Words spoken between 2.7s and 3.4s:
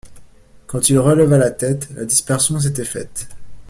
faite.